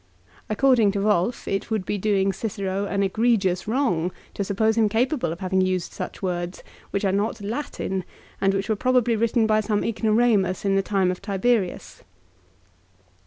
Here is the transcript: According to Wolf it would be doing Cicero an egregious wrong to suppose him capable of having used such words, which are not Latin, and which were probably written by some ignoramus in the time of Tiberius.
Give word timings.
According 0.49 0.91
to 0.93 0.99
Wolf 1.01 1.47
it 1.47 1.69
would 1.69 1.85
be 1.85 1.99
doing 1.99 2.33
Cicero 2.33 2.85
an 2.85 3.03
egregious 3.03 3.67
wrong 3.67 4.11
to 4.33 4.43
suppose 4.43 4.75
him 4.75 4.89
capable 4.89 5.31
of 5.31 5.41
having 5.41 5.61
used 5.61 5.91
such 5.93 6.23
words, 6.23 6.63
which 6.89 7.05
are 7.05 7.11
not 7.11 7.39
Latin, 7.39 8.03
and 8.41 8.55
which 8.55 8.67
were 8.67 8.75
probably 8.75 9.15
written 9.15 9.45
by 9.45 9.59
some 9.59 9.83
ignoramus 9.83 10.65
in 10.65 10.75
the 10.75 10.81
time 10.81 11.11
of 11.11 11.21
Tiberius. 11.21 12.01